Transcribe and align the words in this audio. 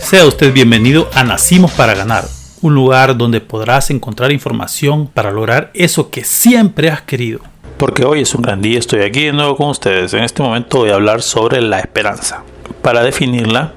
Sea 0.00 0.26
usted 0.26 0.52
bienvenido 0.52 1.08
a 1.14 1.24
Nacimos 1.24 1.72
para 1.72 1.94
Ganar, 1.94 2.24
un 2.62 2.74
lugar 2.74 3.16
donde 3.16 3.40
podrás 3.40 3.90
encontrar 3.90 4.32
información 4.32 5.06
para 5.06 5.30
lograr 5.30 5.70
eso 5.74 6.10
que 6.10 6.24
siempre 6.24 6.90
has 6.90 7.02
querido. 7.02 7.40
Porque 7.76 8.04
hoy 8.04 8.22
es 8.22 8.34
un 8.34 8.42
gran 8.42 8.60
día, 8.60 8.78
estoy 8.78 9.02
aquí 9.02 9.26
de 9.26 9.32
nuevo 9.32 9.56
con 9.56 9.68
ustedes. 9.68 10.14
En 10.14 10.24
este 10.24 10.42
momento 10.42 10.78
voy 10.78 10.90
a 10.90 10.94
hablar 10.94 11.22
sobre 11.22 11.60
la 11.60 11.78
esperanza. 11.78 12.42
Para 12.82 13.02
definirla, 13.02 13.74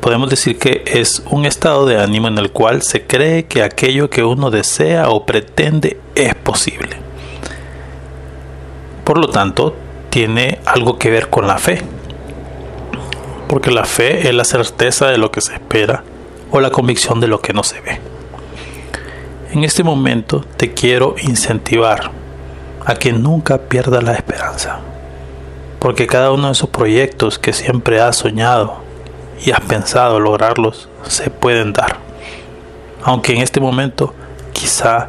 podemos 0.00 0.30
decir 0.30 0.58
que 0.58 0.82
es 0.86 1.22
un 1.30 1.44
estado 1.44 1.86
de 1.86 2.00
ánimo 2.00 2.28
en 2.28 2.38
el 2.38 2.50
cual 2.50 2.82
se 2.82 3.06
cree 3.06 3.44
que 3.44 3.62
aquello 3.62 4.10
que 4.10 4.24
uno 4.24 4.50
desea 4.50 5.10
o 5.10 5.24
pretende 5.24 6.00
es 6.14 6.34
posible. 6.34 6.96
Por 9.04 9.18
lo 9.18 9.28
tanto, 9.28 9.76
tiene 10.10 10.58
algo 10.64 10.98
que 10.98 11.10
ver 11.10 11.28
con 11.28 11.46
la 11.46 11.58
fe. 11.58 11.82
Porque 13.48 13.70
la 13.70 13.84
fe 13.84 14.28
es 14.28 14.34
la 14.34 14.44
certeza 14.44 15.08
de 15.08 15.18
lo 15.18 15.30
que 15.30 15.40
se 15.40 15.54
espera 15.54 16.02
o 16.50 16.60
la 16.60 16.70
convicción 16.70 17.20
de 17.20 17.28
lo 17.28 17.40
que 17.40 17.52
no 17.52 17.62
se 17.62 17.80
ve. 17.80 18.00
En 19.52 19.64
este 19.64 19.84
momento 19.84 20.44
te 20.56 20.72
quiero 20.72 21.14
incentivar 21.22 22.10
a 22.84 22.94
que 22.96 23.12
nunca 23.12 23.58
pierdas 23.58 24.02
la 24.02 24.14
esperanza. 24.14 24.80
Porque 25.78 26.06
cada 26.06 26.32
uno 26.32 26.46
de 26.46 26.52
esos 26.52 26.70
proyectos 26.70 27.38
que 27.38 27.52
siempre 27.52 28.00
has 28.00 28.16
soñado 28.16 28.78
y 29.44 29.50
has 29.50 29.60
pensado 29.60 30.20
lograrlos 30.20 30.88
se 31.02 31.30
pueden 31.30 31.72
dar. 31.72 31.98
Aunque 33.02 33.34
en 33.34 33.42
este 33.42 33.60
momento 33.60 34.14
quizá 34.52 35.08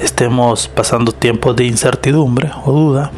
estemos 0.00 0.68
pasando 0.68 1.12
tiempos 1.12 1.56
de 1.56 1.64
incertidumbre 1.64 2.50
o 2.64 2.72
duda, 2.72 3.10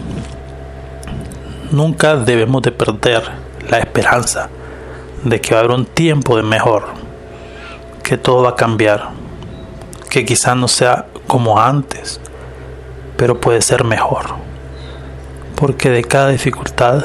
nunca 1.71 2.17
debemos 2.17 2.63
de 2.63 2.73
perder 2.73 3.23
la 3.69 3.79
esperanza 3.79 4.49
de 5.25 5.41
que 5.41 5.55
va 5.55 5.61
a 5.61 5.65
haber 5.65 5.77
un 5.77 5.87
tiempo 5.87 6.37
de 6.37 6.43
mejor, 6.43 6.87
que 8.03 8.17
todo 8.17 8.43
va 8.43 8.51
a 8.51 8.57
cambiar, 8.57 9.11
que 10.11 10.25
quizá 10.25 10.55
no 10.55 10.69
sea 10.69 11.07
como 11.27 11.61
antes, 11.61 12.21
pero 13.17 13.41
puede 13.41 13.63
ser 13.63 13.85
mejor. 13.85 14.27
Porque 15.57 15.91
de 15.91 16.05
cada 16.05 16.29
dificultad 16.29 17.05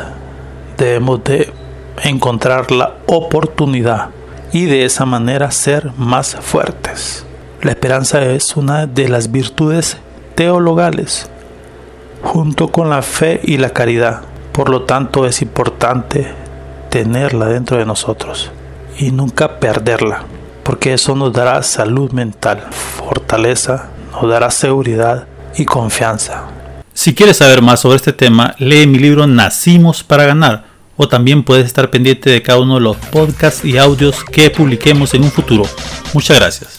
debemos 0.78 1.24
de 1.24 1.52
encontrar 2.04 2.72
la 2.72 2.96
oportunidad 3.08 4.10
y 4.52 4.66
de 4.66 4.86
esa 4.86 5.06
manera 5.06 5.52
ser 5.52 5.92
más 5.98 6.36
fuertes. 6.42 7.26
La 7.62 7.72
esperanza 7.72 8.24
es 8.24 8.56
una 8.56 8.86
de 8.86 9.10
las 9.10 9.32
virtudes 9.32 9.98
teologales, 10.36 11.30
junto 12.22 12.70
con 12.70 12.90
la 12.90 13.02
fe 13.02 13.40
y 13.44 13.58
la 13.58 13.72
caridad. 13.72 14.22
Por 14.52 14.70
lo 14.70 14.84
tanto 14.84 15.26
es 15.26 15.42
importante 15.42 16.43
tenerla 16.94 17.48
dentro 17.48 17.78
de 17.80 17.88
nosotros 17.88 18.52
y 19.00 19.10
nunca 19.10 19.60
perderla, 19.60 20.26
porque 20.62 20.94
eso 20.94 21.16
nos 21.16 21.34
dará 21.34 21.64
salud 21.64 22.12
mental, 22.12 22.68
fortaleza, 22.70 23.90
nos 24.12 24.30
dará 24.30 24.52
seguridad 24.52 25.26
y 25.58 25.66
confianza. 25.66 26.44
Si 26.94 27.16
quieres 27.16 27.38
saber 27.38 27.64
más 27.64 27.80
sobre 27.80 27.96
este 27.96 28.14
tema, 28.14 28.54
lee 28.60 28.86
mi 28.86 29.00
libro 29.00 29.26
Nacimos 29.26 30.04
para 30.04 30.26
ganar 30.26 30.66
o 30.96 31.08
también 31.08 31.42
puedes 31.42 31.66
estar 31.66 31.90
pendiente 31.90 32.30
de 32.30 32.44
cada 32.44 32.60
uno 32.60 32.76
de 32.76 32.82
los 32.82 32.98
podcasts 32.98 33.66
y 33.66 33.80
audios 33.80 34.24
que 34.24 34.52
publiquemos 34.52 35.16
en 35.16 35.24
un 35.24 35.32
futuro. 35.32 35.64
Muchas 36.14 36.38
gracias. 36.38 36.70